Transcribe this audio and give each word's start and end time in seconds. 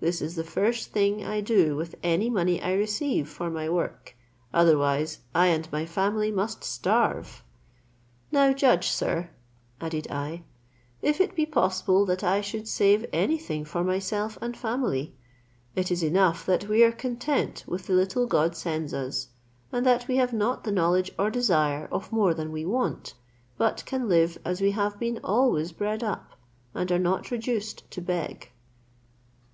This 0.00 0.22
is 0.22 0.36
the 0.36 0.42
first 0.42 0.90
thing 0.92 1.22
I 1.22 1.42
do 1.42 1.76
with 1.76 1.96
any 2.02 2.30
money 2.30 2.62
I 2.62 2.72
receive 2.72 3.28
for 3.28 3.50
my 3.50 3.68
work; 3.68 4.16
otherwise 4.50 5.18
I 5.34 5.48
and 5.48 5.70
my 5.70 5.84
family 5.84 6.30
must 6.32 6.64
starve. 6.64 7.44
"Now 8.32 8.54
judge, 8.54 8.88
sir," 8.88 9.28
added 9.78 10.06
I, 10.10 10.44
"if 11.02 11.20
it 11.20 11.34
be 11.36 11.44
possible 11.44 12.06
that 12.06 12.24
I 12.24 12.40
should 12.40 12.66
save 12.66 13.04
any 13.12 13.36
thing 13.36 13.66
for 13.66 13.84
myself 13.84 14.38
and 14.40 14.56
family: 14.56 15.14
it 15.74 15.90
is 15.90 16.02
enough 16.02 16.46
that 16.46 16.68
we 16.70 16.82
are 16.82 16.90
content 16.90 17.62
with 17.66 17.86
the 17.86 17.92
little 17.92 18.26
God 18.26 18.56
sends 18.56 18.94
us, 18.94 19.28
and 19.70 19.84
that 19.84 20.08
we 20.08 20.16
have 20.16 20.32
not 20.32 20.64
the 20.64 20.72
knowledge 20.72 21.12
or 21.18 21.28
desire 21.28 21.86
of 21.92 22.10
more 22.10 22.32
than 22.32 22.50
we 22.50 22.64
want, 22.64 23.12
but 23.58 23.84
can 23.84 24.08
live 24.08 24.38
as 24.42 24.62
we 24.62 24.70
have 24.70 24.98
been 24.98 25.20
always 25.22 25.70
bred 25.72 26.02
up, 26.02 26.30
and 26.74 26.90
are 26.90 26.98
not 26.98 27.30
reduced 27.30 27.90
to 27.90 28.00
beg." 28.00 28.50